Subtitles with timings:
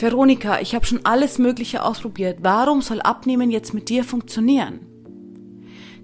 [0.00, 2.38] Veronika, ich habe schon alles Mögliche ausprobiert.
[2.40, 4.80] Warum soll Abnehmen jetzt mit dir funktionieren?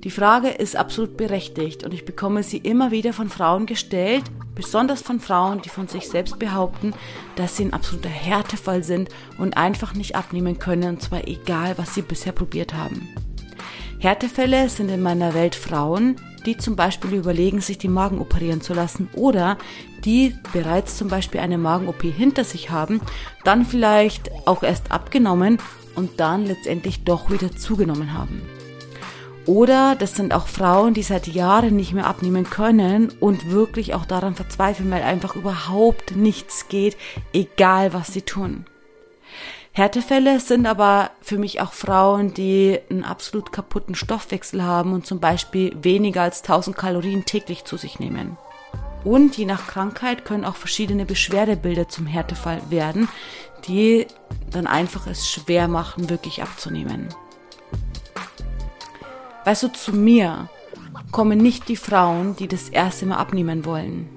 [0.04, 4.24] Die Frage ist absolut berechtigt und ich bekomme sie immer wieder von Frauen gestellt,
[4.54, 6.92] besonders von Frauen, die von sich selbst behaupten,
[7.36, 11.94] dass sie ein absoluter Härtefall sind und einfach nicht abnehmen können, und zwar egal, was
[11.94, 13.08] sie bisher probiert haben.
[13.98, 18.72] Härtefälle sind in meiner Welt Frauen, die zum Beispiel überlegen, sich die Magen operieren zu
[18.72, 19.58] lassen oder
[20.04, 23.00] die bereits zum Beispiel eine Magen-OP hinter sich haben,
[23.44, 25.58] dann vielleicht auch erst abgenommen
[25.96, 28.42] und dann letztendlich doch wieder zugenommen haben.
[29.46, 34.04] Oder das sind auch Frauen, die seit Jahren nicht mehr abnehmen können und wirklich auch
[34.04, 36.96] daran verzweifeln, weil einfach überhaupt nichts geht,
[37.32, 38.64] egal was sie tun.
[39.76, 45.20] Härtefälle sind aber für mich auch Frauen, die einen absolut kaputten Stoffwechsel haben und zum
[45.20, 48.38] Beispiel weniger als 1000 Kalorien täglich zu sich nehmen.
[49.04, 53.10] Und je nach Krankheit können auch verschiedene Beschwerdebilder zum Härtefall werden,
[53.68, 54.06] die
[54.50, 57.08] dann einfach es schwer machen, wirklich abzunehmen.
[59.44, 60.48] Weißt du, zu mir
[61.12, 64.08] kommen nicht die Frauen, die das erste Mal abnehmen wollen,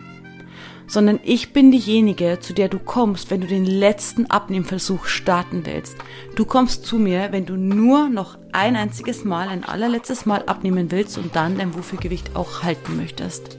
[0.90, 5.96] sondern ich bin diejenige, zu der du kommst, wenn du den letzten Abnehmversuch starten willst.
[6.36, 10.92] Du kommst zu mir, wenn du nur noch ein einziges Mal, ein allerletztes Mal abnehmen
[10.92, 13.58] willst und dann dein Wofürgewicht auch halten möchtest.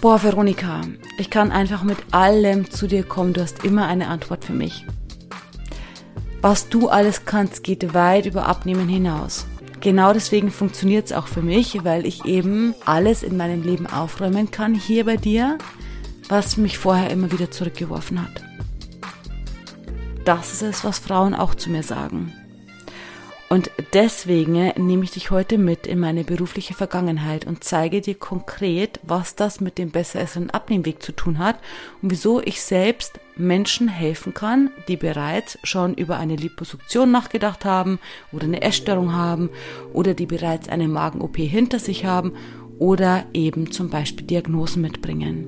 [0.00, 0.82] Boah, Veronika,
[1.18, 3.32] ich kann einfach mit allem zu dir kommen.
[3.32, 4.86] Du hast immer eine Antwort für mich.
[6.40, 9.48] Was du alles kannst, geht weit über Abnehmen hinaus.
[9.80, 14.50] Genau deswegen funktioniert es auch für mich, weil ich eben alles in meinem Leben aufräumen
[14.50, 15.58] kann, hier bei dir,
[16.28, 18.42] was mich vorher immer wieder zurückgeworfen hat.
[20.24, 22.32] Das ist es, was Frauen auch zu mir sagen.
[23.48, 29.00] Und deswegen nehme ich dich heute mit in meine berufliche Vergangenheit und zeige dir konkret,
[29.02, 31.58] was das mit dem besseren Abnehmweg zu tun hat
[32.02, 37.98] und wieso ich selbst Menschen helfen kann, die bereits schon über eine Liposuktion nachgedacht haben
[38.32, 39.48] oder eine Essstörung haben
[39.94, 42.34] oder die bereits eine Magen-OP hinter sich haben
[42.78, 45.46] oder eben zum Beispiel Diagnosen mitbringen.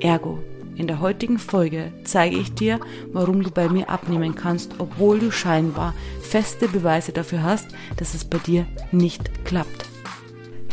[0.00, 0.40] Ergo,
[0.76, 2.80] in der heutigen Folge zeige ich dir,
[3.12, 8.24] warum du bei mir abnehmen kannst, obwohl du scheinbar feste Beweise dafür hast, dass es
[8.24, 9.93] bei dir nicht klappt.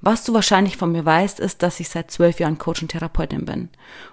[0.00, 3.44] Was du wahrscheinlich von mir weißt, ist, dass ich seit zwölf Jahren Coach und Therapeutin
[3.44, 3.68] bin.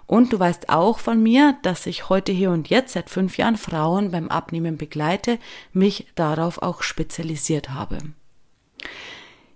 [0.07, 3.55] Und du weißt auch von mir, dass ich heute hier und jetzt seit fünf Jahren
[3.57, 5.37] Frauen beim Abnehmen begleite,
[5.73, 7.99] mich darauf auch spezialisiert habe.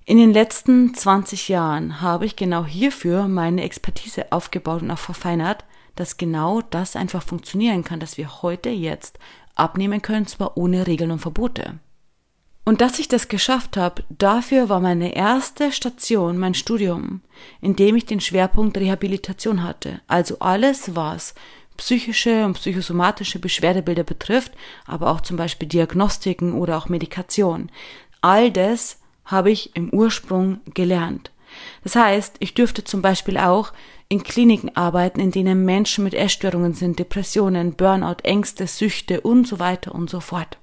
[0.05, 5.65] In den letzten 20 Jahren habe ich genau hierfür meine Expertise aufgebaut und auch verfeinert,
[5.95, 9.19] dass genau das einfach funktionieren kann, dass wir heute jetzt
[9.55, 11.79] abnehmen können, zwar ohne Regeln und Verbote.
[12.69, 17.21] Und dass ich das geschafft habe, dafür war meine erste Station mein Studium,
[17.61, 20.01] in dem ich den Schwerpunkt Rehabilitation hatte.
[20.05, 21.33] Also alles, was
[21.77, 24.51] psychische und psychosomatische Beschwerdebilder betrifft,
[24.85, 27.71] aber auch zum Beispiel Diagnostiken oder auch Medikation.
[28.21, 31.31] All das habe ich im Ursprung gelernt.
[31.83, 33.73] Das heißt, ich dürfte zum Beispiel auch
[34.09, 39.57] in Kliniken arbeiten, in denen Menschen mit Essstörungen sind, Depressionen, Burnout, Ängste, Süchte und so
[39.57, 40.59] weiter und so fort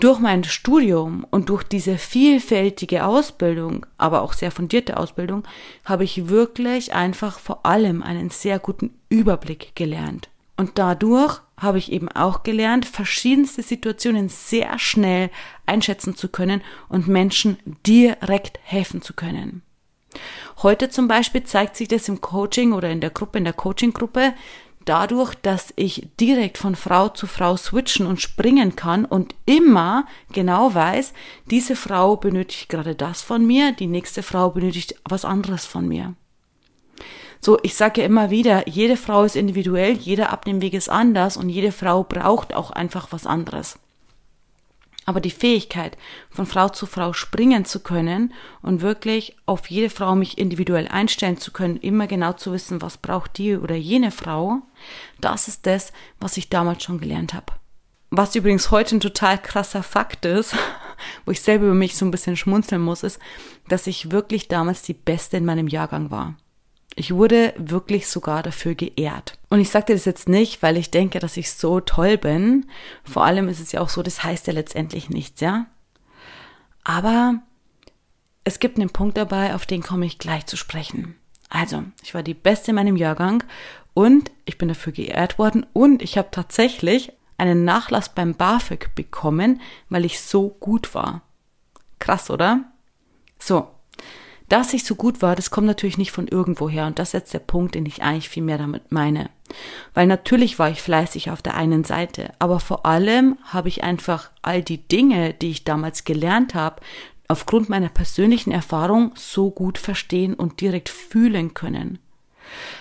[0.00, 5.44] durch mein Studium und durch diese vielfältige Ausbildung, aber auch sehr fundierte Ausbildung,
[5.84, 10.28] habe ich wirklich einfach vor allem einen sehr guten Überblick gelernt.
[10.56, 15.30] Und dadurch habe ich eben auch gelernt, verschiedenste Situationen sehr schnell
[15.66, 19.62] einschätzen zu können und Menschen direkt helfen zu können.
[20.62, 24.34] Heute zum Beispiel zeigt sich das im Coaching oder in der Gruppe, in der Coaching-Gruppe,
[24.88, 30.74] dadurch, dass ich direkt von Frau zu Frau switchen und springen kann und immer genau
[30.74, 31.12] weiß,
[31.50, 36.14] diese Frau benötigt gerade das von mir, die nächste Frau benötigt was anderes von mir.
[37.40, 41.48] So, ich sage ja immer wieder, jede Frau ist individuell, jeder Abnehmweg ist anders und
[41.48, 43.78] jede Frau braucht auch einfach was anderes.
[45.08, 45.96] Aber die Fähigkeit,
[46.28, 51.38] von Frau zu Frau springen zu können und wirklich auf jede Frau mich individuell einstellen
[51.38, 54.60] zu können, immer genau zu wissen, was braucht die oder jene Frau,
[55.18, 57.54] das ist das, was ich damals schon gelernt habe.
[58.10, 60.54] Was übrigens heute ein total krasser Fakt ist,
[61.24, 63.18] wo ich selber über mich so ein bisschen schmunzeln muss, ist,
[63.66, 66.34] dass ich wirklich damals die Beste in meinem Jahrgang war.
[66.98, 69.38] Ich wurde wirklich sogar dafür geehrt.
[69.50, 72.66] Und ich sagte das jetzt nicht, weil ich denke, dass ich so toll bin.
[73.04, 75.66] Vor allem ist es ja auch so, das heißt ja letztendlich nichts, ja.
[76.82, 77.40] Aber
[78.42, 81.14] es gibt einen Punkt dabei, auf den komme ich gleich zu sprechen.
[81.48, 83.44] Also, ich war die Beste in meinem Jahrgang
[83.94, 89.60] und ich bin dafür geehrt worden und ich habe tatsächlich einen Nachlass beim BAföG bekommen,
[89.88, 91.22] weil ich so gut war.
[92.00, 92.64] Krass, oder?
[93.38, 93.68] So,
[94.48, 97.34] dass ich so gut war, das kommt natürlich nicht von irgendwoher und das ist jetzt
[97.34, 99.30] der Punkt, den ich eigentlich viel mehr damit meine.
[99.94, 104.30] Weil natürlich war ich fleißig auf der einen Seite, aber vor allem habe ich einfach
[104.42, 106.80] all die Dinge, die ich damals gelernt habe,
[107.28, 111.98] aufgrund meiner persönlichen Erfahrung so gut verstehen und direkt fühlen können.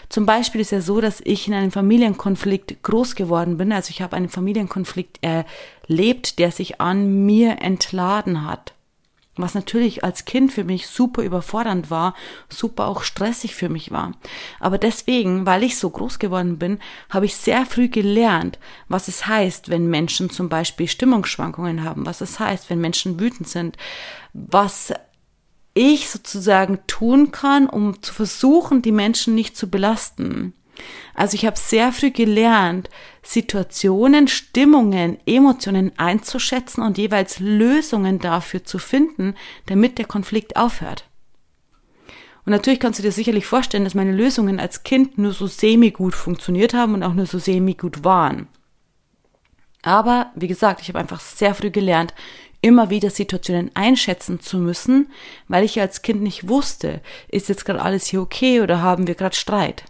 [0.07, 3.73] Zum Beispiel ist ja so, dass ich in einem Familienkonflikt groß geworden bin.
[3.73, 8.73] Also ich habe einen Familienkonflikt erlebt, der sich an mir entladen hat
[9.41, 12.13] was natürlich als Kind für mich super überfordernd war,
[12.49, 14.13] super auch stressig für mich war.
[14.59, 16.79] Aber deswegen, weil ich so groß geworden bin,
[17.09, 22.21] habe ich sehr früh gelernt, was es heißt, wenn Menschen zum Beispiel Stimmungsschwankungen haben, was
[22.21, 23.77] es heißt, wenn Menschen wütend sind,
[24.33, 24.93] was
[25.73, 30.53] ich sozusagen tun kann, um zu versuchen, die Menschen nicht zu belasten.
[31.13, 32.89] Also ich habe sehr früh gelernt,
[33.23, 39.35] Situationen, Stimmungen, Emotionen einzuschätzen und jeweils Lösungen dafür zu finden,
[39.65, 41.05] damit der Konflikt aufhört.
[42.45, 46.15] Und natürlich kannst du dir sicherlich vorstellen, dass meine Lösungen als Kind nur so semi-gut
[46.15, 48.47] funktioniert haben und auch nur so semi-gut waren.
[49.81, 52.13] Aber wie gesagt, ich habe einfach sehr früh gelernt,
[52.61, 55.11] immer wieder Situationen einschätzen zu müssen,
[55.47, 59.15] weil ich als Kind nicht wusste, ist jetzt gerade alles hier okay oder haben wir
[59.15, 59.83] gerade Streit.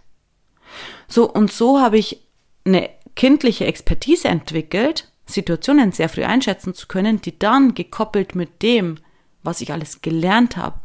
[1.08, 2.22] So und so habe ich
[2.64, 8.98] eine kindliche Expertise entwickelt, Situationen sehr früh einschätzen zu können, die dann gekoppelt mit dem,
[9.42, 10.80] was ich alles gelernt habe,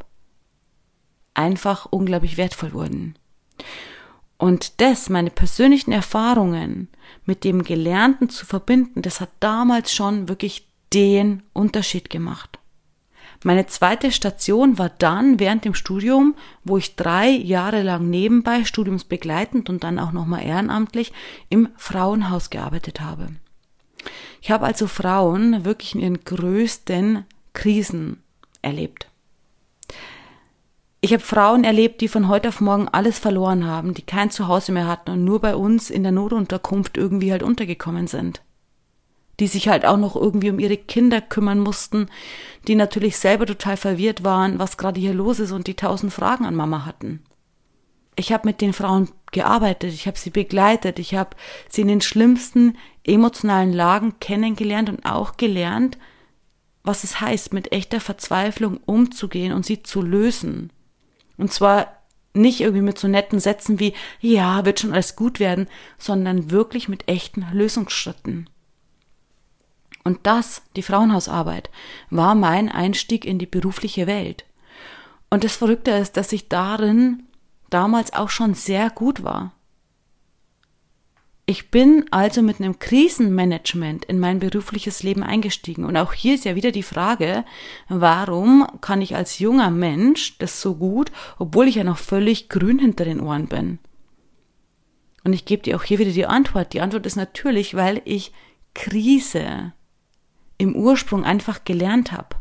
[1.33, 3.15] einfach unglaublich wertvoll wurden.
[4.38, 6.89] Und das, meine persönlichen Erfahrungen
[7.25, 12.59] mit dem Gelernten zu verbinden, das hat damals schon wirklich den Unterschied gemacht.
[13.44, 19.69] Meine zweite Station war dann während dem Studium, wo ich drei Jahre lang nebenbei studiumsbegleitend
[19.69, 21.12] und dann auch nochmal ehrenamtlich
[21.50, 23.28] im Frauenhaus gearbeitet habe.
[24.42, 28.24] Ich habe also Frauen wirklich in ihren größten Krisen
[28.62, 29.10] erlebt.
[31.01, 34.72] Ich habe Frauen erlebt, die von heute auf morgen alles verloren haben, die kein Zuhause
[34.72, 38.42] mehr hatten und nur bei uns in der Notunterkunft irgendwie halt untergekommen sind
[39.39, 42.07] die sich halt auch noch irgendwie um ihre Kinder kümmern mussten,
[42.68, 46.45] die natürlich selber total verwirrt waren, was gerade hier los ist und die tausend Fragen
[46.45, 47.24] an Mama hatten.
[48.15, 51.35] Ich habe mit den Frauen gearbeitet, ich habe sie begleitet, ich habe
[51.68, 55.97] sie in den schlimmsten emotionalen Lagen kennengelernt und auch gelernt,
[56.83, 60.71] was es heißt, mit echter Verzweiflung umzugehen und sie zu lösen.
[61.38, 61.88] Und zwar
[62.33, 66.89] nicht irgendwie mit so netten Sätzen wie, ja, wird schon alles gut werden, sondern wirklich
[66.89, 68.50] mit echten Lösungsschritten.
[70.03, 71.69] Und das, die Frauenhausarbeit,
[72.09, 74.45] war mein Einstieg in die berufliche Welt.
[75.29, 77.23] Und das Verrückte ist, dass ich darin
[77.69, 79.53] damals auch schon sehr gut war.
[81.45, 85.83] Ich bin also mit einem Krisenmanagement in mein berufliches Leben eingestiegen.
[85.83, 87.44] Und auch hier ist ja wieder die Frage,
[87.89, 92.79] warum kann ich als junger Mensch das so gut, obwohl ich ja noch völlig grün
[92.79, 93.79] hinter den Ohren bin?
[95.25, 96.73] Und ich gebe dir auch hier wieder die Antwort.
[96.73, 98.31] Die Antwort ist natürlich, weil ich
[98.73, 99.73] Krise
[100.63, 102.35] im Ursprung einfach gelernt habe.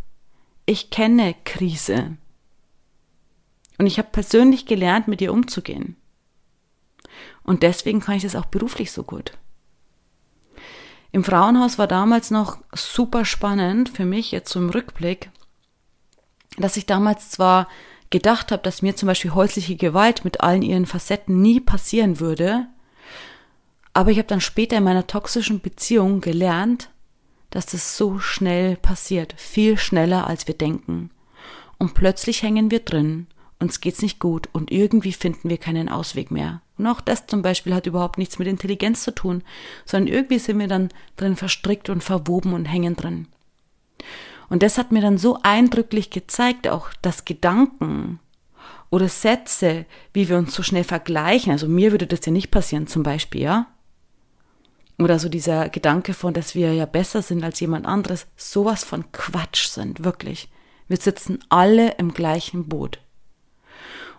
[0.65, 2.17] Ich kenne Krise.
[3.79, 5.97] Und ich habe persönlich gelernt, mit ihr umzugehen.
[7.43, 9.33] Und deswegen kann ich das auch beruflich so gut.
[11.11, 15.31] Im Frauenhaus war damals noch super spannend für mich, jetzt so im Rückblick,
[16.57, 17.69] dass ich damals zwar
[18.11, 22.67] gedacht habe, dass mir zum Beispiel häusliche Gewalt mit allen ihren Facetten nie passieren würde,
[23.95, 26.89] aber ich habe dann später in meiner toxischen Beziehung gelernt,
[27.53, 31.11] dass das so schnell passiert, viel schneller als wir denken.
[31.79, 33.29] Und plötzlich hängen wir drin,
[33.61, 36.63] uns geht's nicht gut und irgendwie finden wir keinen Ausweg mehr.
[36.79, 39.45] Und auch das zum Beispiel hat überhaupt nichts mit Intelligenz zu tun,
[39.85, 43.29] sondern irgendwie sind wir dann drin verstrickt und verwoben und hängen drin.
[44.49, 48.19] Und das hat mir dann so eindrücklich gezeigt, auch dass Gedanken
[48.91, 52.87] oder Sätze, wie wir uns so schnell vergleichen, also mir würde das ja nicht passieren
[52.87, 53.67] zum Beispiel, ja,
[55.05, 59.11] oder so dieser Gedanke von, dass wir ja besser sind als jemand anderes, sowas von
[59.13, 60.49] Quatsch sind, wirklich.
[60.89, 62.99] Wir sitzen alle im gleichen Boot.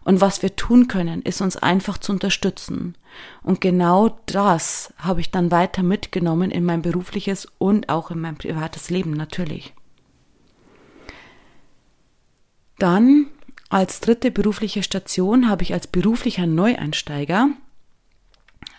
[0.03, 2.95] Und was wir tun können, ist uns einfach zu unterstützen.
[3.41, 8.35] Und genau das habe ich dann weiter mitgenommen in mein berufliches und auch in mein
[8.35, 9.73] privates Leben natürlich.
[12.79, 13.27] Dann
[13.69, 17.49] als dritte berufliche Station habe ich als beruflicher Neueinsteiger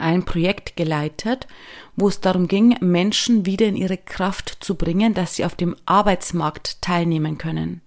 [0.05, 1.49] ein Projekt geleitet,
[1.97, 5.75] wo es darum ging, Menschen wieder in ihre Kraft zu bringen, dass sie auf dem
[5.87, 7.81] Arbeitsmarkt teilnehmen können.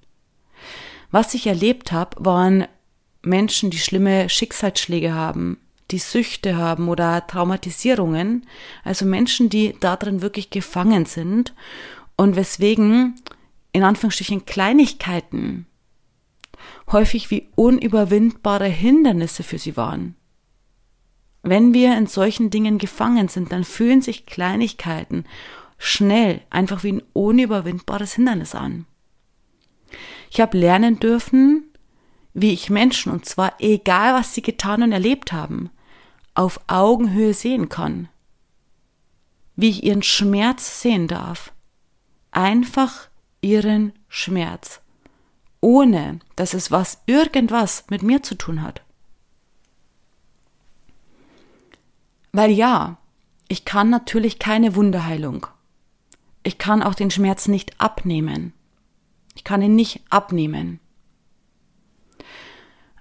[1.11, 2.67] Was ich erlebt habe, waren
[3.21, 5.57] Menschen, die schlimme Schicksalsschläge haben,
[5.91, 8.45] die Süchte haben oder Traumatisierungen,
[8.83, 11.53] also Menschen, die darin wirklich gefangen sind
[12.17, 13.15] und weswegen
[13.71, 15.67] in Anführungsstrichen Kleinigkeiten
[16.91, 20.15] häufig wie unüberwindbare Hindernisse für sie waren.
[21.49, 25.23] Wenn wir in solchen Dingen gefangen sind, dann fühlen sich Kleinigkeiten
[25.77, 28.85] schnell einfach wie ein unüberwindbares Hindernis an.
[30.29, 31.71] Ich habe lernen dürfen,
[32.33, 35.69] wie ich Menschen, und zwar egal was sie getan und erlebt haben,
[36.33, 38.09] auf Augenhöhe sehen kann.
[39.55, 41.53] Wie ich ihren Schmerz sehen darf.
[42.31, 43.07] Einfach
[43.41, 44.81] ihren Schmerz.
[45.61, 48.81] Ohne dass es was irgendwas mit mir zu tun hat.
[52.31, 52.97] Weil ja,
[53.47, 55.47] ich kann natürlich keine Wunderheilung.
[56.43, 58.53] Ich kann auch den Schmerz nicht abnehmen.
[59.35, 60.79] Ich kann ihn nicht abnehmen.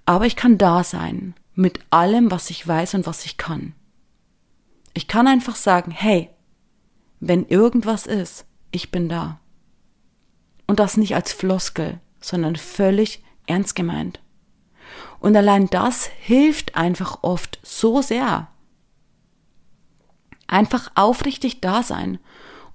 [0.05, 3.73] Aber ich kann da sein mit allem, was ich weiß und was ich kann.
[4.93, 6.29] Ich kann einfach sagen, hey,
[7.19, 9.39] wenn irgendwas ist, ich bin da.
[10.65, 14.19] Und das nicht als Floskel, sondern völlig ernst gemeint.
[15.19, 18.47] Und allein das hilft einfach oft so sehr,
[20.47, 22.19] Einfach aufrichtig da sein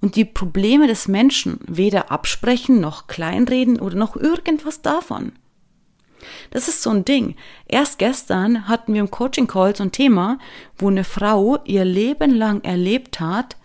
[0.01, 5.31] und die Probleme des Menschen weder absprechen noch kleinreden oder noch irgendwas davon.
[6.51, 7.35] Das ist so ein Ding.
[7.67, 10.39] Erst gestern hatten wir im Coaching Call so ein Thema,
[10.77, 13.57] wo eine Frau ihr Leben lang erlebt hat,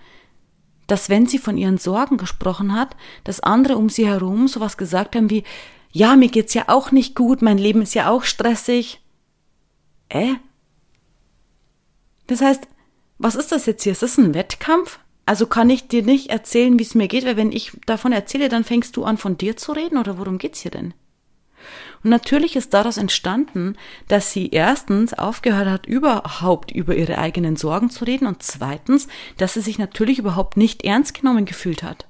[0.86, 5.16] dass wenn sie von ihren Sorgen gesprochen hat, dass andere um sie herum sowas gesagt
[5.16, 5.44] haben wie,
[5.92, 9.00] ja, mir geht's ja auch nicht gut, mein Leben ist ja auch stressig.
[10.08, 10.34] Äh?
[12.26, 12.68] Das heißt,
[13.18, 13.92] was ist das jetzt hier?
[13.92, 14.98] Ist das ein Wettkampf?
[15.26, 18.48] Also kann ich dir nicht erzählen, wie es mir geht, weil wenn ich davon erzähle,
[18.48, 20.94] dann fängst du an, von dir zu reden oder worum geht's hier denn?
[22.02, 27.90] Und natürlich ist daraus entstanden, dass sie erstens aufgehört hat, überhaupt über ihre eigenen Sorgen
[27.90, 32.07] zu reden und zweitens, dass sie sich natürlich überhaupt nicht ernst genommen gefühlt hat.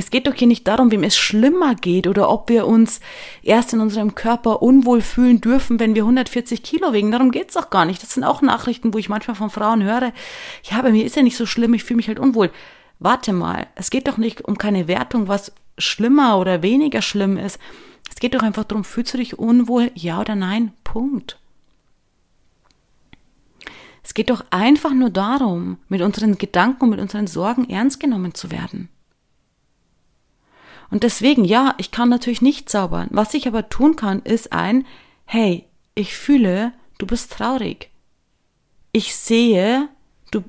[0.00, 3.00] Es geht doch hier nicht darum, wem es schlimmer geht oder ob wir uns
[3.42, 7.10] erst in unserem Körper unwohl fühlen dürfen, wenn wir 140 Kilo wiegen.
[7.10, 8.02] Darum geht's doch gar nicht.
[8.02, 10.14] Das sind auch Nachrichten, wo ich manchmal von Frauen höre,
[10.62, 12.50] ja, bei mir ist ja nicht so schlimm, ich fühle mich halt unwohl.
[12.98, 17.58] Warte mal, es geht doch nicht um keine Wertung, was schlimmer oder weniger schlimm ist.
[18.10, 20.72] Es geht doch einfach darum, fühlst du dich unwohl, ja oder nein?
[20.82, 21.38] Punkt.
[24.02, 28.50] Es geht doch einfach nur darum, mit unseren Gedanken mit unseren Sorgen ernst genommen zu
[28.50, 28.88] werden.
[30.90, 33.08] Und deswegen, ja, ich kann natürlich nicht zaubern.
[33.10, 34.86] Was ich aber tun kann, ist ein,
[35.24, 37.90] hey, ich fühle, du bist traurig.
[38.92, 39.88] Ich sehe,
[40.32, 40.42] du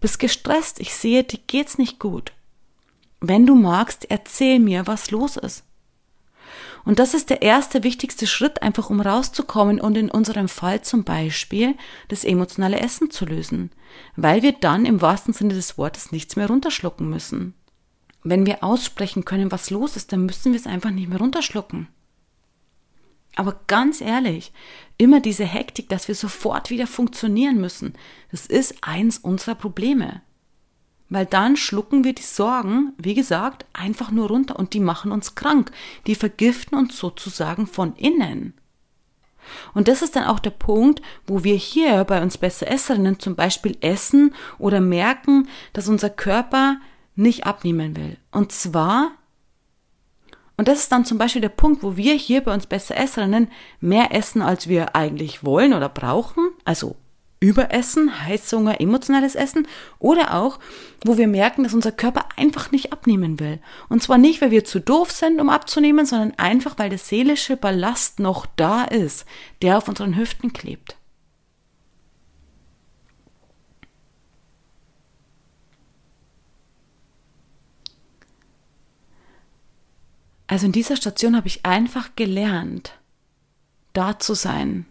[0.00, 0.80] bist gestresst.
[0.80, 2.32] Ich sehe, dir geht's nicht gut.
[3.20, 5.64] Wenn du magst, erzähl mir, was los ist.
[6.84, 11.02] Und das ist der erste wichtigste Schritt, einfach um rauszukommen und in unserem Fall zum
[11.02, 11.74] Beispiel
[12.08, 13.72] das emotionale Essen zu lösen,
[14.14, 17.54] weil wir dann im wahrsten Sinne des Wortes nichts mehr runterschlucken müssen
[18.30, 21.88] wenn wir aussprechen können, was los ist, dann müssen wir es einfach nicht mehr runterschlucken.
[23.36, 24.52] Aber ganz ehrlich,
[24.98, 27.94] immer diese Hektik, dass wir sofort wieder funktionieren müssen,
[28.30, 30.22] das ist eins unserer Probleme.
[31.08, 35.34] Weil dann schlucken wir die Sorgen, wie gesagt, einfach nur runter und die machen uns
[35.34, 35.70] krank.
[36.06, 38.54] Die vergiften uns sozusagen von innen.
[39.74, 43.36] Und das ist dann auch der Punkt, wo wir hier bei uns besser Esserinnen zum
[43.36, 46.80] Beispiel essen oder merken, dass unser Körper
[47.16, 48.16] nicht abnehmen will.
[48.30, 49.12] Und zwar,
[50.56, 53.48] und das ist dann zum Beispiel der Punkt, wo wir hier bei uns besser Esserinnen
[53.80, 56.96] mehr essen, als wir eigentlich wollen oder brauchen, also
[57.38, 59.68] Überessen, Heißhunger, emotionales Essen
[59.98, 60.58] oder auch,
[61.04, 63.60] wo wir merken, dass unser Körper einfach nicht abnehmen will.
[63.90, 67.58] Und zwar nicht, weil wir zu doof sind, um abzunehmen, sondern einfach, weil der seelische
[67.58, 69.26] Ballast noch da ist,
[69.60, 70.96] der auf unseren Hüften klebt.
[80.46, 82.98] Also in dieser Station habe ich einfach gelernt,
[83.92, 84.86] da zu sein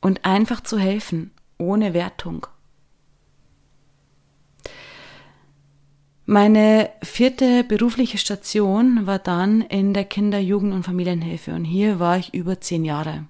[0.00, 2.46] und einfach zu helfen, ohne Wertung.
[6.26, 12.18] Meine vierte berufliche Station war dann in der Kinder-, Jugend- und Familienhilfe und hier war
[12.18, 13.24] ich über zehn Jahre.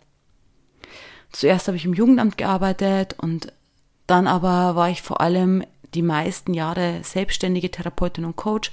[1.32, 3.52] Zuerst habe ich im Jugendamt gearbeitet und
[4.06, 8.70] dann aber war ich vor allem die meisten Jahre selbstständige Therapeutin und Coach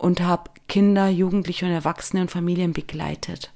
[0.00, 3.52] und habe Kinder, Jugendliche und Erwachsene und Familien begleitet.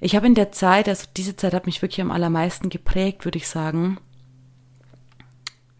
[0.00, 3.38] Ich habe in der Zeit, also diese Zeit hat mich wirklich am allermeisten geprägt, würde
[3.38, 3.98] ich sagen.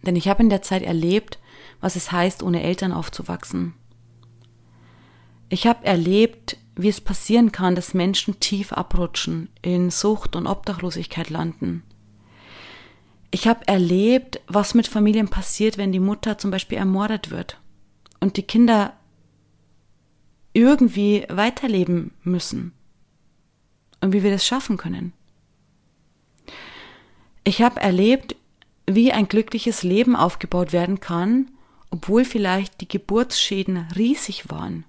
[0.02, 1.38] Denn ich habe in der Zeit erlebt,
[1.80, 3.74] was es heißt, ohne Eltern aufzuwachsen.
[5.50, 11.28] Ich habe erlebt, wie es passieren kann, dass Menschen tief abrutschen, in Sucht und Obdachlosigkeit
[11.28, 11.82] landen.
[13.30, 17.60] Ich habe erlebt, was mit Familien passiert, wenn die Mutter zum Beispiel ermordet wird
[18.20, 18.94] und die Kinder
[20.52, 22.72] irgendwie weiterleben müssen
[24.00, 25.12] und wie wir das schaffen können.
[27.44, 28.36] Ich habe erlebt,
[28.86, 31.50] wie ein glückliches Leben aufgebaut werden kann,
[31.90, 34.84] obwohl vielleicht die Geburtsschäden riesig waren.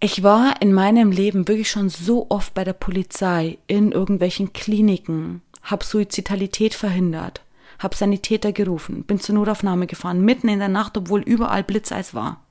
[0.00, 5.42] Ich war in meinem Leben wirklich schon so oft bei der Polizei, in irgendwelchen Kliniken,
[5.62, 7.42] habe Suizidalität verhindert,
[7.78, 12.42] habe Sanitäter gerufen, bin zur Notaufnahme gefahren, mitten in der Nacht, obwohl überall Blitzeis war.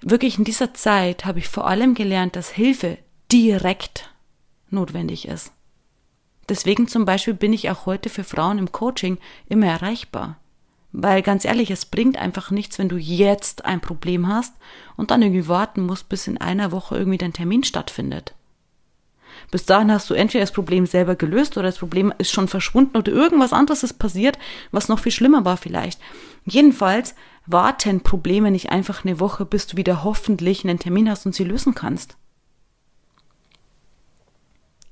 [0.00, 2.98] Wirklich in dieser Zeit habe ich vor allem gelernt, dass Hilfe
[3.32, 4.10] direkt
[4.70, 5.52] notwendig ist.
[6.48, 9.18] Deswegen zum Beispiel bin ich auch heute für Frauen im Coaching
[9.48, 10.38] immer erreichbar.
[10.92, 14.54] Weil ganz ehrlich, es bringt einfach nichts, wenn du jetzt ein Problem hast
[14.96, 18.35] und dann irgendwie warten musst, bis in einer Woche irgendwie dein Termin stattfindet.
[19.50, 22.96] Bis dahin hast du entweder das Problem selber gelöst oder das Problem ist schon verschwunden
[22.96, 24.38] oder irgendwas anderes ist passiert,
[24.72, 26.00] was noch viel schlimmer war vielleicht.
[26.44, 27.14] Jedenfalls
[27.46, 31.44] warten Probleme nicht einfach eine Woche, bis du wieder hoffentlich einen Termin hast und sie
[31.44, 32.16] lösen kannst.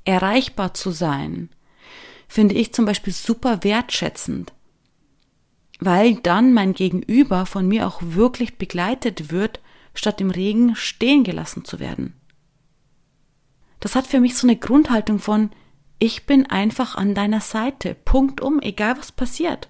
[0.05, 1.49] Erreichbar zu sein,
[2.29, 4.53] finde ich zum Beispiel super wertschätzend
[5.81, 9.61] weil dann mein Gegenüber von mir auch wirklich begleitet wird,
[9.95, 12.15] statt im Regen stehen gelassen zu werden.
[13.85, 15.51] Das hat für mich so eine Grundhaltung von,
[15.99, 19.69] ich bin einfach an deiner Seite, Punkt um, egal was passiert.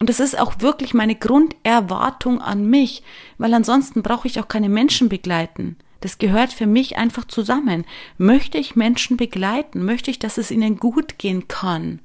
[0.00, 3.04] Und das ist auch wirklich meine Grunderwartung an mich,
[3.38, 5.76] weil ansonsten brauche ich auch keine Menschen begleiten.
[6.00, 7.84] Das gehört für mich einfach zusammen.
[8.18, 9.84] Möchte ich Menschen begleiten?
[9.84, 12.00] Möchte ich, dass es ihnen gut gehen kann?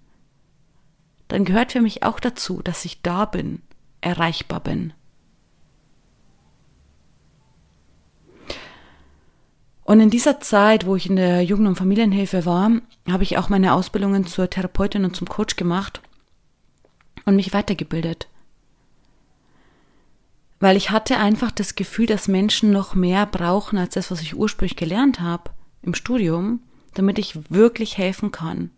[1.27, 3.61] dann gehört für mich auch dazu, dass ich da bin,
[4.01, 4.91] erreichbar bin.
[9.91, 12.71] Und in dieser Zeit, wo ich in der Jugend- und Familienhilfe war,
[13.09, 16.01] habe ich auch meine Ausbildungen zur Therapeutin und zum Coach gemacht
[17.25, 18.29] und mich weitergebildet.
[20.61, 24.33] Weil ich hatte einfach das Gefühl, dass Menschen noch mehr brauchen als das, was ich
[24.33, 25.51] ursprünglich gelernt habe
[25.81, 26.61] im Studium,
[26.93, 28.71] damit ich wirklich helfen kann.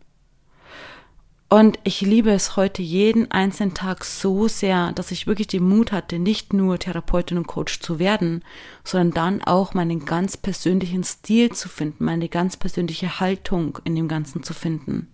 [1.53, 5.91] Und ich liebe es heute jeden einzelnen Tag so sehr, dass ich wirklich den Mut
[5.91, 8.43] hatte, nicht nur Therapeutin und Coach zu werden,
[8.83, 14.07] sondern dann auch meinen ganz persönlichen Stil zu finden, meine ganz persönliche Haltung in dem
[14.07, 15.09] Ganzen zu finden.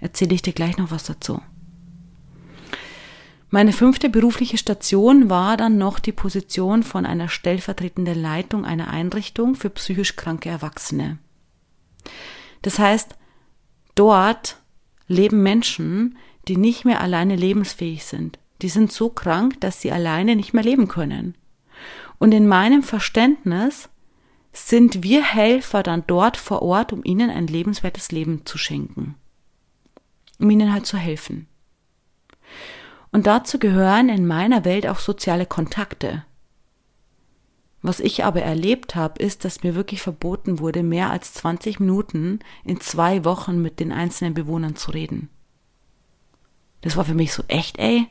[0.00, 1.40] Erzähle ich dir gleich noch was dazu.
[3.48, 9.54] Meine fünfte berufliche Station war dann noch die Position von einer stellvertretenden Leitung einer Einrichtung
[9.54, 11.16] für psychisch kranke Erwachsene.
[12.60, 13.16] Das heißt,
[13.94, 14.58] dort
[15.08, 16.16] leben Menschen,
[16.46, 18.38] die nicht mehr alleine lebensfähig sind.
[18.62, 21.34] Die sind so krank, dass sie alleine nicht mehr leben können.
[22.18, 23.88] Und in meinem Verständnis
[24.52, 29.14] sind wir Helfer dann dort vor Ort, um ihnen ein lebenswertes Leben zu schenken.
[30.38, 31.46] Um ihnen halt zu helfen.
[33.10, 36.24] Und dazu gehören in meiner Welt auch soziale Kontakte.
[37.80, 42.40] Was ich aber erlebt habe, ist, dass mir wirklich verboten wurde, mehr als 20 Minuten
[42.64, 45.30] in zwei Wochen mit den einzelnen Bewohnern zu reden.
[46.80, 48.08] Das war für mich so echt, ey.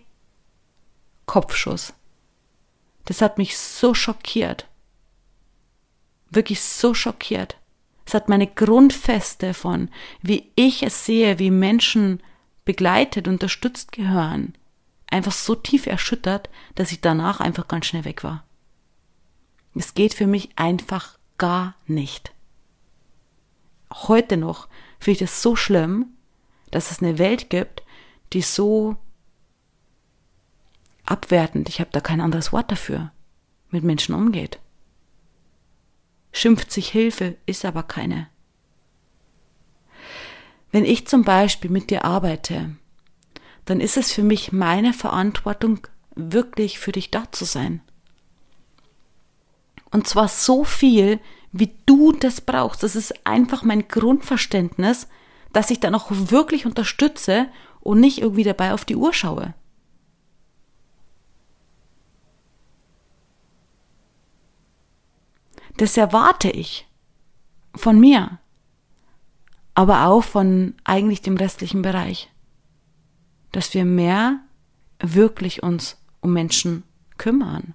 [1.26, 1.94] Kopfschuss.
[3.06, 4.68] Das hat mich so schockiert.
[6.30, 7.58] Wirklich so schockiert.
[8.06, 9.90] Es hat meine Grundfeste von,
[10.22, 12.24] wie ich es sehe, wie Menschen
[12.64, 14.54] begleitet, unterstützt gehören,
[15.10, 18.47] einfach so tief erschüttert, dass ich danach einfach ganz schnell weg war.
[19.76, 22.34] Es geht für mich einfach gar nicht.
[23.94, 24.68] Heute noch
[25.00, 26.08] finde ich es so schlimm,
[26.72, 27.84] dass es eine Welt gibt,
[28.34, 28.98] die so
[31.06, 33.12] abwertend, ich habe da kein anderes Wort dafür,
[33.70, 34.60] mit Menschen umgeht.
[36.32, 38.30] Schimpft sich Hilfe, ist aber keine.
[40.72, 42.76] Wenn ich zum Beispiel mit dir arbeite,
[43.66, 47.82] dann ist es für mich meine Verantwortung, wirklich für dich da zu sein.
[49.98, 51.20] Und zwar so viel,
[51.52, 52.84] wie du das brauchst.
[52.84, 55.08] Das ist einfach mein Grundverständnis,
[55.54, 57.48] dass ich dann auch wirklich unterstütze
[57.80, 59.56] und nicht irgendwie dabei auf die Uhr schaue.
[65.78, 66.88] Das erwarte ich
[67.74, 68.38] von mir,
[69.74, 72.30] aber auch von eigentlich dem restlichen Bereich.
[73.52, 74.42] dass wir mehr
[75.00, 76.84] wirklich uns um Menschen
[77.18, 77.74] kümmern.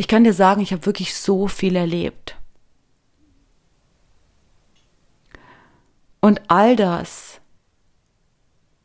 [0.00, 2.34] Ich kann dir sagen, ich habe wirklich so viel erlebt.
[6.22, 7.42] Und all das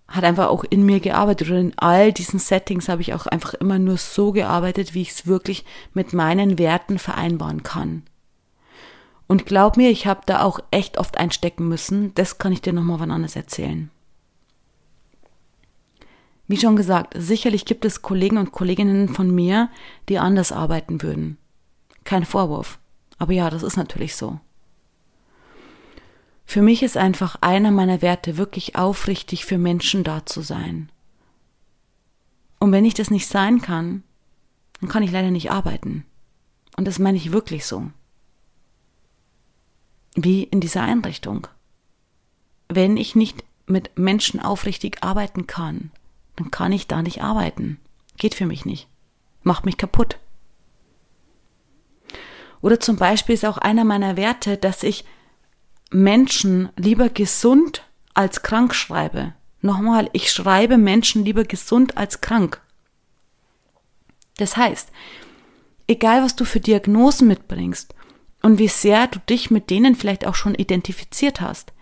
[0.10, 3.54] hat einfach auch in mir gearbeitet oder in all diesen Settings habe ich auch einfach
[3.54, 8.04] immer nur so gearbeitet, wie ich es wirklich mit meinen Werten vereinbaren kann.
[9.26, 12.14] Und glaub mir, ich habe da auch echt oft einstecken müssen.
[12.16, 13.90] Das kann ich dir nochmal wann anders erzählen.
[16.48, 19.70] Wie schon gesagt, sicherlich gibt es Kollegen und Kolleginnen von mir,
[20.10, 21.38] die anders arbeiten würden.
[22.04, 22.80] Kein Vorwurf.
[23.18, 24.40] Aber ja, das ist natürlich so.
[26.46, 30.92] Für mich ist einfach einer meiner Werte wirklich aufrichtig für Menschen da zu sein.
[32.60, 34.04] Und wenn ich das nicht sein kann,
[34.80, 36.06] dann kann ich leider nicht arbeiten.
[36.78, 37.88] Und das meine ich wirklich so.
[40.16, 41.48] Wie in dieser Einrichtung.
[42.70, 45.92] Wenn ich nicht mit Menschen aufrichtig arbeiten kann,
[46.36, 47.80] dann kann ich da nicht arbeiten.
[48.18, 48.88] Geht für mich nicht.
[49.44, 50.18] Macht mich kaputt.
[52.62, 55.06] Oder zum Beispiel ist auch einer meiner Werte, dass ich
[55.92, 59.34] Menschen lieber gesund als krank schreibe.
[59.62, 62.62] Nochmal, ich schreibe Menschen lieber gesund als krank.
[64.38, 64.90] Das heißt,
[65.88, 67.94] egal was du für Diagnosen mitbringst
[68.42, 71.74] und wie sehr du dich mit denen vielleicht auch schon identifiziert hast,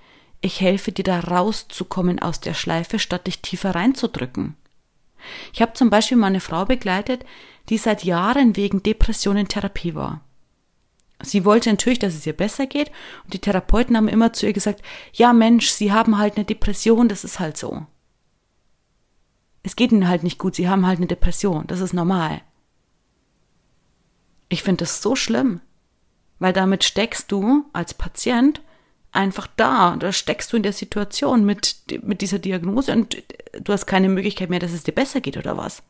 [0.44, 4.56] ich helfe dir da rauszukommen aus der Schleife, statt dich tiefer reinzudrücken.
[5.54, 7.26] Ich habe zum Beispiel mal eine Frau begleitet,
[7.70, 10.22] die seit Jahren wegen Depression in Therapie war.
[11.22, 12.92] Sie wollte natürlich, dass es ihr besser geht,
[13.24, 14.82] und die Therapeuten haben immer zu ihr gesagt,
[15.14, 17.86] ja Mensch, Sie haben halt eine Depression, das ist halt so.
[19.64, 22.42] Es geht Ihnen halt nicht gut, Sie haben halt eine Depression, das ist normal.
[24.50, 25.62] Ich finde das so schlimm,
[26.40, 28.62] weil damit steckst du als Patient
[29.14, 29.96] einfach da.
[29.96, 33.24] Da steckst du in der Situation mit, mit dieser Diagnose und
[33.62, 35.84] du hast keine Möglichkeit mehr, dass es dir besser geht oder was.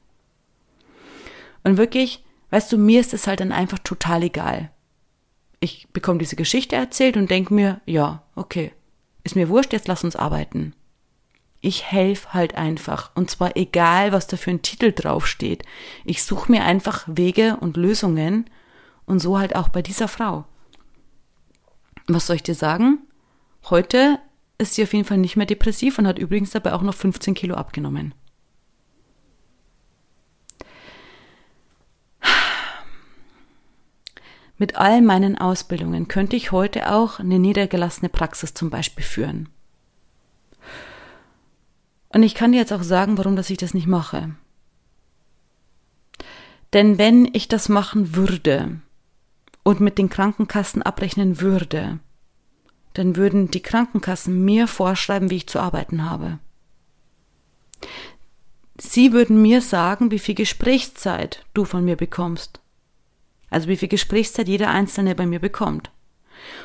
[1.64, 4.70] Und wirklich, weißt du, mir ist es halt dann einfach total egal.
[5.60, 8.74] Ich bekomme diese Geschichte erzählt und denke mir, ja, okay,
[9.24, 10.74] ist mir wurscht, jetzt lass uns arbeiten.
[11.62, 13.12] Ich helfe halt einfach.
[13.16, 15.64] Und zwar egal, was da für ein Titel draufsteht.
[16.04, 18.50] Ich suche mir einfach Wege und Lösungen.
[19.06, 20.44] Und so halt auch bei dieser Frau.
[22.08, 23.00] Was soll ich dir sagen?
[23.70, 24.20] Heute
[24.58, 27.34] ist sie auf jeden Fall nicht mehr depressiv und hat übrigens dabei auch noch 15
[27.34, 28.14] Kilo abgenommen.
[34.58, 39.50] Mit all meinen Ausbildungen könnte ich heute auch eine niedergelassene Praxis zum Beispiel führen.
[42.10, 44.36] Und ich kann dir jetzt auch sagen, warum dass ich das nicht mache.
[46.74, 48.80] Denn wenn ich das machen würde
[49.64, 52.00] und mit den Krankenkassen abrechnen würde,
[52.94, 56.40] dann würden die Krankenkassen mir vorschreiben, wie ich zu arbeiten habe.
[58.78, 62.60] Sie würden mir sagen, wie viel Gesprächszeit du von mir bekommst.
[63.50, 65.92] Also wie viel Gesprächszeit jeder Einzelne bei mir bekommt.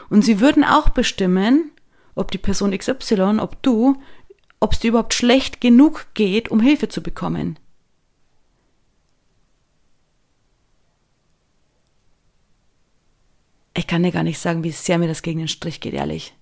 [0.08, 1.70] Und sie würden auch bestimmen,
[2.14, 4.00] ob die Person XY, ob du,
[4.58, 7.58] ob es dir überhaupt schlecht genug geht, um Hilfe zu bekommen.
[13.78, 16.34] Ich kann dir gar nicht sagen, wie sehr mir das gegen den Strich geht, ehrlich.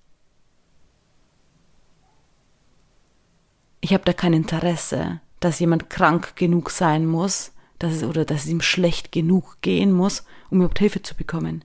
[3.79, 8.45] Ich habe da kein Interesse, dass jemand krank genug sein muss, dass es, oder dass
[8.45, 11.63] es ihm schlecht genug gehen muss, um überhaupt Hilfe zu bekommen.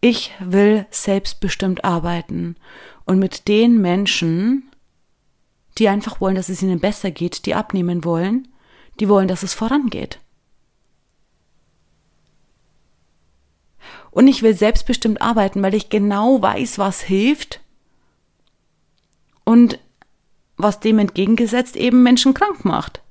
[0.00, 2.56] Ich will selbstbestimmt arbeiten
[3.04, 4.68] und mit den Menschen,
[5.78, 8.48] die einfach wollen, dass es ihnen besser geht, die abnehmen wollen,
[8.98, 10.18] die wollen, dass es vorangeht.
[14.10, 17.60] Und ich will selbstbestimmt arbeiten, weil ich genau weiß, was hilft
[19.44, 19.78] und
[20.56, 23.02] was dem entgegengesetzt eben Menschen krank macht.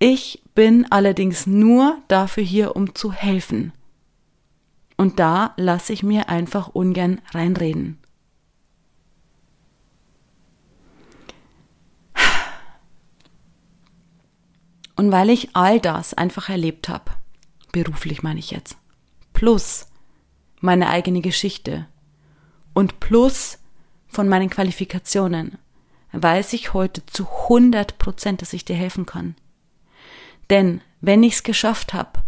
[0.00, 3.72] Ich bin allerdings nur dafür hier, um zu helfen.
[4.96, 7.97] Und da lasse ich mir einfach ungern reinreden.
[14.98, 17.12] Und weil ich all das einfach erlebt habe,
[17.70, 18.76] beruflich meine ich jetzt,
[19.32, 19.86] plus
[20.60, 21.86] meine eigene Geschichte
[22.74, 23.60] und plus
[24.08, 25.56] von meinen Qualifikationen,
[26.10, 29.36] weiß ich heute zu 100 Prozent, dass ich dir helfen kann.
[30.50, 32.24] Denn wenn ich es geschafft habe,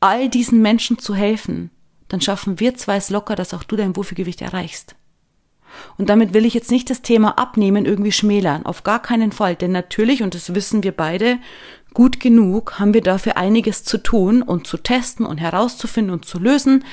[0.00, 1.70] all diesen Menschen zu helfen,
[2.08, 4.95] dann schaffen wir zwei es locker, dass auch du dein Wohlfühlgewicht erreichst.
[5.98, 9.56] Und damit will ich jetzt nicht das Thema Abnehmen irgendwie schmälern, auf gar keinen Fall,
[9.56, 11.38] denn natürlich, und das wissen wir beide,
[11.94, 16.38] gut genug, haben wir dafür einiges zu tun und zu testen und herauszufinden und zu
[16.38, 16.84] lösen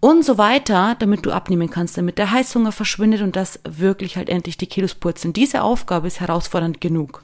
[0.00, 4.28] und so weiter, damit du abnehmen kannst, damit der Heißhunger verschwindet und dass wirklich halt
[4.28, 5.32] endlich die Kilos purzeln.
[5.32, 7.22] Diese Aufgabe ist herausfordernd genug.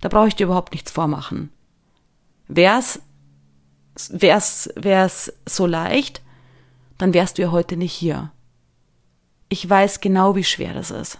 [0.00, 1.50] Da brauche ich dir überhaupt nichts vormachen.
[2.46, 3.00] Wär's,
[4.10, 6.22] wär's, wär's so leicht,
[6.98, 8.30] dann wärst du ja heute nicht hier.
[9.52, 11.18] Ich weiß genau, wie schwer das ist.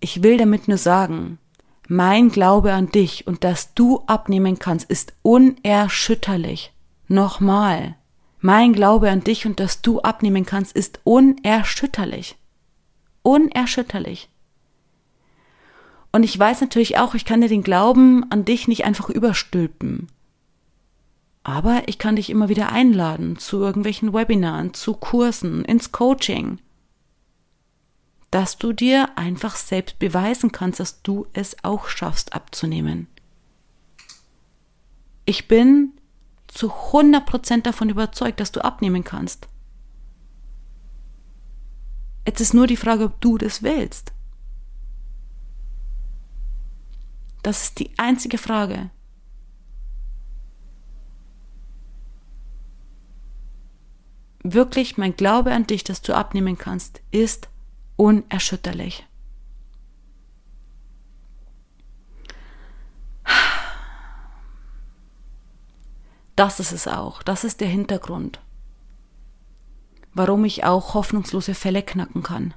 [0.00, 1.38] Ich will damit nur sagen,
[1.86, 6.72] mein Glaube an dich und dass du abnehmen kannst, ist unerschütterlich.
[7.06, 7.94] Nochmal.
[8.40, 12.34] Mein Glaube an dich und dass du abnehmen kannst, ist unerschütterlich.
[13.22, 14.28] Unerschütterlich.
[16.10, 20.08] Und ich weiß natürlich auch, ich kann dir den Glauben an dich nicht einfach überstülpen.
[21.48, 26.58] Aber ich kann dich immer wieder einladen zu irgendwelchen Webinaren, zu Kursen, ins Coaching
[28.30, 33.06] dass du dir einfach selbst beweisen kannst, dass du es auch schaffst abzunehmen.
[35.24, 35.92] Ich bin
[36.46, 39.48] zu 100% davon überzeugt, dass du abnehmen kannst.
[42.26, 44.12] Jetzt ist nur die Frage, ob du das willst.
[47.42, 48.90] Das ist die einzige Frage.
[54.50, 57.50] Wirklich, mein Glaube an dich, dass du abnehmen kannst, ist
[57.96, 59.06] unerschütterlich.
[66.34, 68.40] Das ist es auch, das ist der Hintergrund,
[70.14, 72.54] warum ich auch hoffnungslose Fälle knacken kann.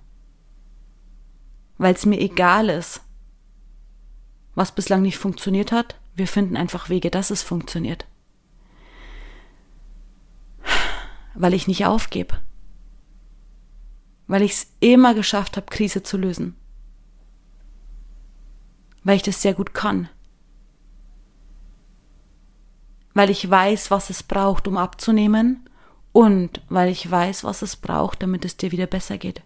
[1.77, 3.01] Weil es mir egal ist,
[4.55, 8.05] was bislang nicht funktioniert hat, wir finden einfach Wege, dass es funktioniert.
[11.33, 12.37] Weil ich nicht aufgebe
[14.31, 16.55] weil ich es immer geschafft habe, Krise zu lösen.
[19.03, 20.07] Weil ich das sehr gut kann.
[23.13, 25.69] Weil ich weiß, was es braucht, um abzunehmen
[26.13, 29.41] und weil ich weiß, was es braucht, damit es dir wieder besser geht.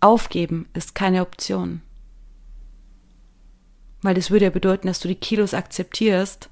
[0.00, 1.80] Aufgeben ist keine Option.
[4.02, 6.50] Weil das würde ja bedeuten, dass du die Kilos akzeptierst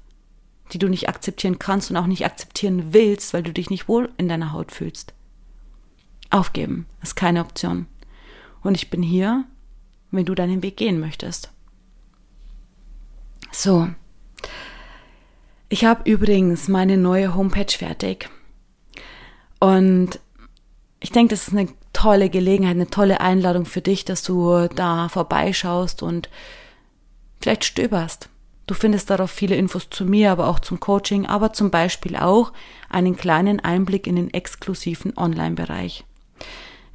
[0.73, 4.09] die du nicht akzeptieren kannst und auch nicht akzeptieren willst, weil du dich nicht wohl
[4.17, 5.13] in deiner Haut fühlst.
[6.29, 7.87] Aufgeben ist keine Option.
[8.63, 9.43] Und ich bin hier,
[10.11, 11.51] wenn du deinen Weg gehen möchtest.
[13.51, 13.89] So.
[15.67, 18.29] Ich habe übrigens meine neue Homepage fertig.
[19.59, 20.19] Und
[20.99, 25.09] ich denke, das ist eine tolle Gelegenheit, eine tolle Einladung für dich, dass du da
[25.09, 26.29] vorbeischaust und
[27.41, 28.29] vielleicht stöberst
[28.71, 32.53] Du findest darauf viele Infos zu mir, aber auch zum Coaching, aber zum Beispiel auch
[32.89, 36.05] einen kleinen Einblick in den exklusiven Online-Bereich.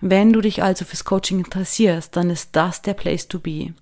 [0.00, 3.74] Wenn du dich also fürs Coaching interessierst, dann ist das der Place to be.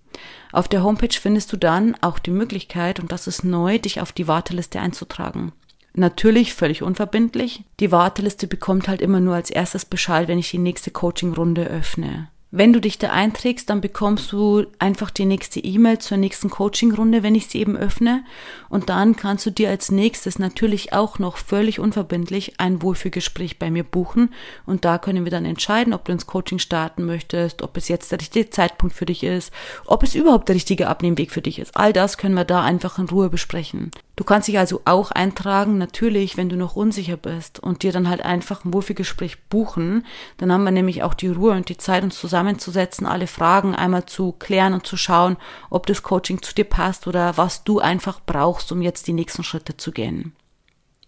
[0.50, 4.10] Auf der Homepage findest du dann auch die Möglichkeit, und das ist neu, dich auf
[4.10, 5.52] die Warteliste einzutragen.
[5.92, 7.62] Natürlich völlig unverbindlich.
[7.78, 12.28] Die Warteliste bekommt halt immer nur als erstes Bescheid, wenn ich die nächste Coaching-Runde öffne.
[12.56, 17.24] Wenn du dich da einträgst, dann bekommst du einfach die nächste E-Mail zur nächsten Coaching-Runde,
[17.24, 18.22] wenn ich sie eben öffne.
[18.68, 23.72] Und dann kannst du dir als nächstes natürlich auch noch völlig unverbindlich ein Wohlfühlgespräch bei
[23.72, 24.32] mir buchen.
[24.66, 28.12] Und da können wir dann entscheiden, ob du ins Coaching starten möchtest, ob es jetzt
[28.12, 29.52] der richtige Zeitpunkt für dich ist,
[29.86, 31.76] ob es überhaupt der richtige Abnehmweg für dich ist.
[31.76, 33.90] All das können wir da einfach in Ruhe besprechen.
[34.16, 38.08] Du kannst dich also auch eintragen, natürlich, wenn du noch unsicher bist und dir dann
[38.08, 40.06] halt einfach ein Wohlfühlgespräch buchen.
[40.36, 44.06] Dann haben wir nämlich auch die Ruhe und die Zeit, uns zusammenzusetzen, alle Fragen einmal
[44.06, 45.36] zu klären und zu schauen,
[45.70, 49.42] ob das Coaching zu dir passt oder was du einfach brauchst, um jetzt die nächsten
[49.42, 50.34] Schritte zu gehen.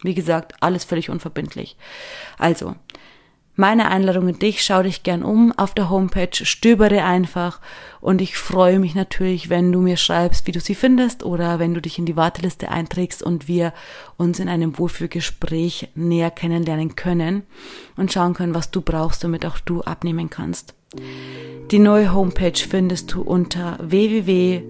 [0.01, 1.75] Wie gesagt, alles völlig unverbindlich.
[2.37, 2.75] Also,
[3.57, 7.59] meine Einladung an dich, schau dich gern um auf der Homepage, stöbere einfach
[7.99, 11.73] und ich freue mich natürlich, wenn du mir schreibst, wie du sie findest oder wenn
[11.73, 13.73] du dich in die Warteliste einträgst und wir
[14.15, 17.41] uns in einem Wohlfühlgespräch näher kennenlernen können
[17.97, 20.75] und schauen können, was du brauchst, damit auch du abnehmen kannst.
[21.71, 24.61] Die neue Homepage findest du unter www.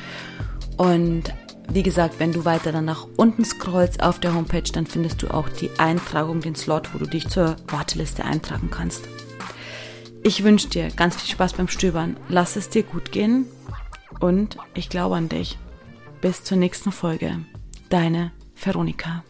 [0.76, 1.32] Und
[1.70, 5.28] wie gesagt, wenn du weiter dann nach unten scrollst auf der Homepage, dann findest du
[5.28, 9.08] auch die Eintragung, den Slot, wo du dich zur Warteliste eintragen kannst.
[10.22, 12.16] Ich wünsche dir ganz viel Spaß beim Stöbern.
[12.28, 13.46] Lass es dir gut gehen
[14.20, 15.58] und ich glaube an dich.
[16.20, 17.38] Bis zur nächsten Folge.
[17.88, 19.22] Deine Veronika.